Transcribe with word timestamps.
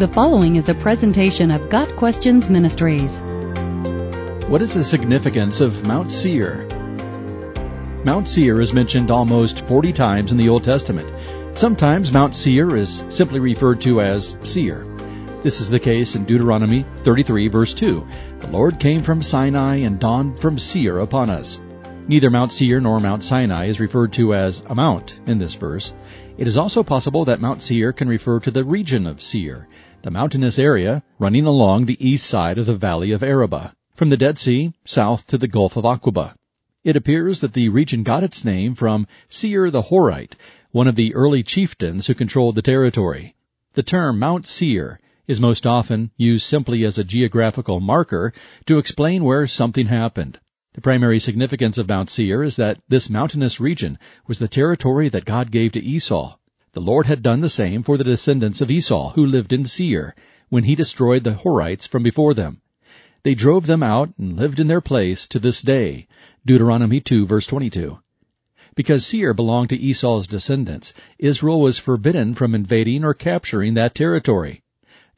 The 0.00 0.08
following 0.08 0.56
is 0.56 0.70
a 0.70 0.74
presentation 0.74 1.50
of 1.50 1.68
Got 1.68 1.94
Questions 1.96 2.48
Ministries. 2.48 3.20
What 4.48 4.62
is 4.62 4.72
the 4.72 4.82
significance 4.82 5.60
of 5.60 5.86
Mount 5.86 6.10
Seir? 6.10 6.66
Mount 8.02 8.26
Seir 8.26 8.62
is 8.62 8.72
mentioned 8.72 9.10
almost 9.10 9.60
40 9.66 9.92
times 9.92 10.32
in 10.32 10.38
the 10.38 10.48
Old 10.48 10.64
Testament. 10.64 11.06
Sometimes 11.52 12.12
Mount 12.12 12.34
Seir 12.34 12.76
is 12.76 13.04
simply 13.10 13.40
referred 13.40 13.82
to 13.82 14.00
as 14.00 14.38
Seir. 14.42 14.86
This 15.42 15.60
is 15.60 15.68
the 15.68 15.78
case 15.78 16.14
in 16.14 16.24
Deuteronomy 16.24 16.86
33 17.00 17.48
verse 17.48 17.74
2. 17.74 18.06
The 18.38 18.46
Lord 18.46 18.80
came 18.80 19.02
from 19.02 19.20
Sinai 19.20 19.76
and 19.76 20.00
dawned 20.00 20.38
from 20.38 20.58
Seir 20.58 21.00
upon 21.00 21.28
us. 21.28 21.60
Neither 22.08 22.30
Mount 22.30 22.54
Seir 22.54 22.80
nor 22.80 23.00
Mount 23.00 23.22
Sinai 23.22 23.66
is 23.66 23.80
referred 23.80 24.14
to 24.14 24.34
as 24.34 24.62
a 24.66 24.74
mount 24.74 25.20
in 25.26 25.36
this 25.36 25.52
verse. 25.52 25.92
It 26.38 26.48
is 26.48 26.56
also 26.56 26.82
possible 26.82 27.24
that 27.26 27.40
Mount 27.40 27.62
Seir 27.62 27.92
can 27.92 28.08
refer 28.08 28.40
to 28.40 28.50
the 28.50 28.64
region 28.64 29.06
of 29.06 29.20
Seir, 29.20 29.68
the 30.02 30.10
mountainous 30.10 30.58
area 30.58 31.02
running 31.18 31.44
along 31.44 31.84
the 31.84 31.98
east 32.04 32.26
side 32.26 32.56
of 32.56 32.66
the 32.66 32.76
valley 32.76 33.12
of 33.12 33.22
Araba, 33.22 33.74
from 33.94 34.08
the 34.08 34.16
Dead 34.16 34.38
Sea 34.38 34.72
south 34.84 35.26
to 35.26 35.36
the 35.36 35.48
Gulf 35.48 35.76
of 35.76 35.84
Aqaba. 35.84 36.34
It 36.82 36.96
appears 36.96 37.42
that 37.42 37.52
the 37.52 37.68
region 37.68 38.02
got 38.02 38.24
its 38.24 38.44
name 38.44 38.74
from 38.74 39.06
Seir 39.28 39.70
the 39.70 39.82
Horite, 39.82 40.34
one 40.70 40.88
of 40.88 40.96
the 40.96 41.14
early 41.14 41.42
chieftains 41.42 42.06
who 42.06 42.14
controlled 42.14 42.54
the 42.54 42.62
territory. 42.62 43.34
The 43.74 43.82
term 43.82 44.18
Mount 44.18 44.46
Seir 44.46 44.98
is 45.26 45.40
most 45.40 45.66
often 45.66 46.10
used 46.16 46.44
simply 46.44 46.84
as 46.84 46.96
a 46.96 47.04
geographical 47.04 47.80
marker 47.80 48.32
to 48.66 48.78
explain 48.78 49.24
where 49.24 49.46
something 49.46 49.86
happened. 49.86 50.40
The 50.72 50.80
primary 50.80 51.18
significance 51.18 51.78
of 51.78 51.88
Mount 51.88 52.10
Seir 52.10 52.44
is 52.44 52.54
that 52.54 52.78
this 52.88 53.10
mountainous 53.10 53.58
region 53.58 53.98
was 54.28 54.38
the 54.38 54.46
territory 54.46 55.08
that 55.08 55.24
God 55.24 55.50
gave 55.50 55.72
to 55.72 55.82
Esau. 55.82 56.36
The 56.72 56.80
Lord 56.80 57.06
had 57.06 57.24
done 57.24 57.40
the 57.40 57.48
same 57.48 57.82
for 57.82 57.96
the 57.96 58.04
descendants 58.04 58.60
of 58.60 58.70
Esau 58.70 59.14
who 59.14 59.26
lived 59.26 59.52
in 59.52 59.64
Seir 59.64 60.14
when 60.48 60.64
he 60.64 60.76
destroyed 60.76 61.24
the 61.24 61.34
Horites 61.34 61.88
from 61.88 62.04
before 62.04 62.34
them. 62.34 62.60
They 63.24 63.34
drove 63.34 63.66
them 63.66 63.82
out 63.82 64.10
and 64.16 64.36
lived 64.36 64.60
in 64.60 64.68
their 64.68 64.80
place 64.80 65.26
to 65.28 65.40
this 65.40 65.60
day. 65.60 66.06
Deuteronomy 66.46 67.00
2 67.00 67.26
verse 67.26 67.48
22. 67.48 67.98
Because 68.76 69.04
Seir 69.04 69.34
belonged 69.34 69.70
to 69.70 69.76
Esau's 69.76 70.28
descendants, 70.28 70.94
Israel 71.18 71.60
was 71.60 71.78
forbidden 71.78 72.34
from 72.34 72.54
invading 72.54 73.04
or 73.04 73.12
capturing 73.12 73.74
that 73.74 73.96
territory. 73.96 74.62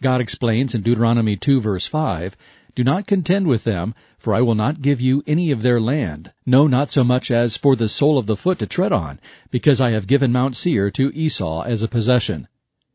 God 0.00 0.22
explains 0.22 0.74
in 0.74 0.80
Deuteronomy 0.80 1.36
2 1.36 1.60
verse 1.60 1.86
5, 1.86 2.36
do 2.74 2.82
not 2.82 3.06
contend 3.06 3.46
with 3.46 3.64
them, 3.64 3.94
for 4.18 4.34
I 4.34 4.40
will 4.40 4.54
not 4.54 4.82
give 4.82 5.00
you 5.00 5.22
any 5.26 5.50
of 5.50 5.62
their 5.62 5.80
land, 5.80 6.32
no, 6.46 6.66
not 6.66 6.90
so 6.90 7.04
much 7.04 7.30
as 7.30 7.56
for 7.56 7.76
the 7.76 7.88
sole 7.88 8.18
of 8.18 8.26
the 8.26 8.36
foot 8.36 8.58
to 8.60 8.66
tread 8.66 8.92
on, 8.92 9.20
because 9.50 9.80
I 9.80 9.90
have 9.90 10.06
given 10.06 10.32
Mount 10.32 10.56
Seir 10.56 10.90
to 10.92 11.12
Esau 11.14 11.62
as 11.62 11.82
a 11.82 11.88
possession. 11.88 12.48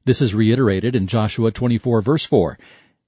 This 0.05 0.21
is 0.21 0.33
reiterated 0.33 0.95
in 0.95 1.05
Joshua 1.05 1.51
24 1.51 2.01
verse 2.01 2.25
4. 2.25 2.57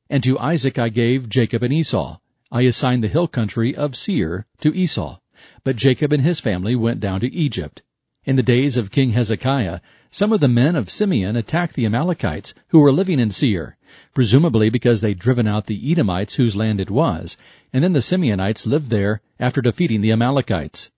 And 0.10 0.22
to 0.24 0.38
Isaac 0.38 0.78
I 0.78 0.90
gave 0.90 1.30
Jacob 1.30 1.64
and 1.64 1.74
Esau. 1.74 2.18
I 2.52 2.64
assigned 2.64 3.04
the 3.04 3.08
hill 3.08 3.28
country 3.28 3.76
of 3.76 3.96
Seir 3.96 4.46
to 4.60 4.76
Esau. 4.76 5.20
But 5.64 5.78
Jacob 5.78 6.12
and 6.12 6.24
his 6.24 6.40
family 6.40 6.76
went 6.76 7.00
down 7.00 7.22
to 7.22 7.34
Egypt. 7.34 7.84
In 8.26 8.36
the 8.36 8.44
days 8.44 8.76
of 8.76 8.92
King 8.92 9.12
Hezekiah, 9.12 9.80
some 10.12 10.34
of 10.34 10.42
the 10.42 10.48
men 10.50 10.76
of 10.76 10.90
Simeon 10.90 11.36
attacked 11.36 11.76
the 11.76 11.86
Amalekites 11.86 12.54
who 12.68 12.80
were 12.80 12.92
living 12.92 13.20
in 13.20 13.30
Seir, 13.30 13.78
presumably 14.14 14.70
because 14.70 15.02
they'd 15.02 15.20
driven 15.20 15.48
out 15.48 15.68
the 15.68 15.92
Edomites 15.92 16.36
whose 16.36 16.56
land 16.56 16.80
it 16.80 16.90
was, 16.90 17.38
and 17.72 17.84
then 17.84 17.94
the 17.94 18.02
Simeonites 18.02 18.66
lived 18.66 18.90
there 18.90 19.22
after 19.40 19.62
defeating 19.62 20.02
the 20.02 20.12
Amalekites. 20.12 20.92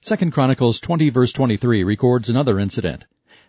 Second 0.00 0.32
Chronicles 0.32 0.80
20 0.80 1.10
verse 1.10 1.32
23 1.32 1.84
records 1.84 2.28
another 2.28 2.58
incident. 2.58 3.04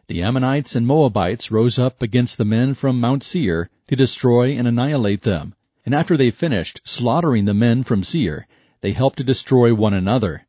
The 0.08 0.22
Ammonites 0.22 0.75
and 0.75 0.86
Moabites 0.86 1.50
rose 1.50 1.80
up 1.80 2.02
against 2.02 2.38
the 2.38 2.45
men 2.45 2.73
from 2.73 3.00
Mount 3.00 3.23
Seir 3.23 3.70
to 3.88 3.95
destroy 3.95 4.52
and 4.52 4.67
annihilate 4.67 5.22
them, 5.22 5.56
and 5.86 5.95
after 5.95 6.18
they 6.18 6.30
finished 6.30 6.81
slaughtering 6.84 7.45
the 7.45 7.53
men 7.53 7.84
from 7.84 8.03
Seir, 8.03 8.47
they 8.81 8.91
helped 8.91 9.18
to 9.18 9.24
destroy 9.24 9.74
one 9.74 9.94
another. 9.94 10.46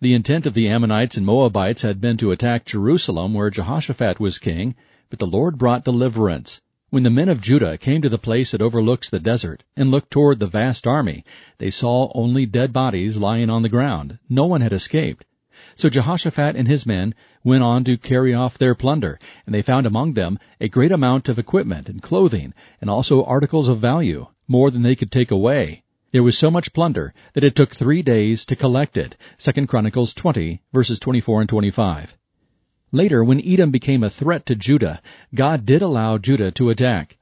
The 0.00 0.14
intent 0.14 0.46
of 0.46 0.54
the 0.54 0.68
Ammonites 0.68 1.16
and 1.16 1.26
Moabites 1.26 1.82
had 1.82 2.00
been 2.00 2.16
to 2.18 2.30
attack 2.30 2.64
Jerusalem 2.64 3.34
where 3.34 3.50
Jehoshaphat 3.50 4.20
was 4.20 4.38
king, 4.38 4.74
but 5.10 5.18
the 5.18 5.26
Lord 5.26 5.58
brought 5.58 5.84
deliverance. 5.84 6.60
When 6.90 7.02
the 7.02 7.10
men 7.10 7.28
of 7.28 7.40
Judah 7.40 7.76
came 7.78 8.00
to 8.02 8.08
the 8.08 8.16
place 8.16 8.52
that 8.52 8.62
overlooks 8.62 9.10
the 9.10 9.18
desert 9.18 9.64
and 9.76 9.90
looked 9.90 10.12
toward 10.12 10.38
the 10.38 10.46
vast 10.46 10.86
army, 10.86 11.24
they 11.58 11.68
saw 11.68 12.12
only 12.14 12.46
dead 12.46 12.72
bodies 12.72 13.16
lying 13.16 13.50
on 13.50 13.62
the 13.62 13.68
ground. 13.68 14.20
No 14.28 14.46
one 14.46 14.60
had 14.60 14.72
escaped. 14.72 15.24
So 15.74 15.90
Jehoshaphat 15.90 16.54
and 16.54 16.68
his 16.68 16.86
men 16.86 17.12
went 17.42 17.64
on 17.64 17.82
to 17.84 17.96
carry 17.96 18.32
off 18.32 18.56
their 18.56 18.76
plunder, 18.76 19.18
and 19.44 19.52
they 19.52 19.62
found 19.62 19.84
among 19.84 20.12
them 20.12 20.38
a 20.60 20.68
great 20.68 20.92
amount 20.92 21.28
of 21.28 21.40
equipment 21.40 21.88
and 21.88 22.00
clothing, 22.00 22.54
and 22.80 22.88
also 22.88 23.24
articles 23.24 23.66
of 23.66 23.80
value, 23.80 24.28
more 24.46 24.70
than 24.70 24.82
they 24.82 24.94
could 24.94 25.10
take 25.10 25.32
away. 25.32 25.82
There 26.12 26.22
was 26.22 26.38
so 26.38 26.52
much 26.52 26.72
plunder 26.72 27.12
that 27.32 27.42
it 27.42 27.56
took 27.56 27.74
three 27.74 28.00
days 28.00 28.44
to 28.44 28.54
collect 28.54 28.96
it. 28.96 29.16
2 29.38 29.66
Chronicles 29.66 30.14
20, 30.14 30.62
verses 30.72 31.00
24 31.00 31.40
and 31.40 31.48
25. 31.48 32.16
Later, 32.92 33.24
when 33.24 33.42
Edom 33.44 33.72
became 33.72 34.04
a 34.04 34.10
threat 34.10 34.46
to 34.46 34.54
Judah, 34.54 35.02
God 35.34 35.66
did 35.66 35.82
allow 35.82 36.18
Judah 36.18 36.52
to 36.52 36.70
attack. 36.70 37.16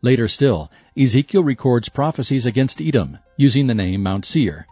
Later 0.00 0.28
still, 0.28 0.70
Ezekiel 0.98 1.44
records 1.44 1.90
prophecies 1.90 2.46
against 2.46 2.80
Edom, 2.80 3.18
using 3.36 3.66
the 3.66 3.74
name 3.74 4.02
Mount 4.02 4.24
Seir. 4.24 4.66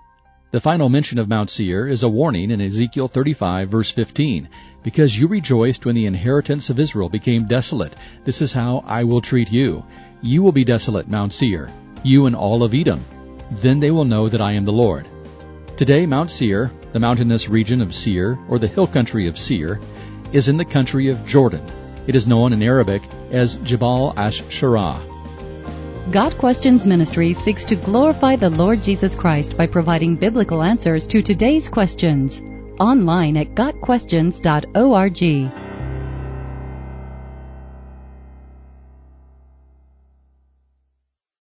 The 0.50 0.60
final 0.60 0.88
mention 0.88 1.18
of 1.18 1.28
Mount 1.28 1.50
Seir 1.50 1.86
is 1.86 2.02
a 2.02 2.08
warning 2.08 2.50
in 2.50 2.62
Ezekiel 2.62 3.08
35 3.08 3.68
verse 3.68 3.90
15. 3.90 4.48
Because 4.82 5.18
you 5.18 5.26
rejoiced 5.26 5.84
when 5.84 5.94
the 5.94 6.06
inheritance 6.06 6.70
of 6.70 6.80
Israel 6.80 7.10
became 7.10 7.46
desolate, 7.46 7.94
this 8.24 8.40
is 8.40 8.54
how 8.54 8.82
I 8.86 9.04
will 9.04 9.20
treat 9.20 9.52
you. 9.52 9.84
You 10.22 10.42
will 10.42 10.52
be 10.52 10.64
desolate, 10.64 11.08
Mount 11.08 11.34
Seir, 11.34 11.68
you 12.02 12.24
and 12.24 12.34
all 12.34 12.62
of 12.62 12.72
Edom. 12.72 13.04
Then 13.50 13.80
they 13.80 13.90
will 13.90 14.06
know 14.06 14.30
that 14.30 14.40
I 14.40 14.52
am 14.52 14.64
the 14.64 14.72
Lord. 14.72 15.06
Today, 15.76 16.06
Mount 16.06 16.30
Seir, 16.30 16.72
the 16.92 17.00
mountainous 17.00 17.50
region 17.50 17.82
of 17.82 17.94
Seir, 17.94 18.38
or 18.48 18.58
the 18.58 18.66
hill 18.66 18.86
country 18.86 19.28
of 19.28 19.38
Seir, 19.38 19.78
is 20.32 20.48
in 20.48 20.56
the 20.56 20.64
country 20.64 21.08
of 21.08 21.26
Jordan. 21.26 21.64
It 22.06 22.14
is 22.14 22.26
known 22.26 22.52
in 22.52 22.62
Arabic 22.62 23.02
as 23.30 23.56
Jabal 23.56 24.14
Ash-Sharah. 24.16 24.98
Got 26.10 26.38
Questions 26.38 26.86
Ministry 26.86 27.34
seeks 27.34 27.66
to 27.66 27.76
glorify 27.76 28.36
the 28.36 28.48
Lord 28.48 28.82
Jesus 28.82 29.14
Christ 29.14 29.58
by 29.58 29.66
providing 29.66 30.16
biblical 30.16 30.62
answers 30.62 31.06
to 31.08 31.20
today's 31.20 31.68
questions. 31.68 32.40
Online 32.80 33.36
at 33.36 33.54
GotQuestions.org. 33.54 35.57